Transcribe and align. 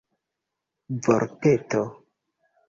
vorteto 1.03 1.83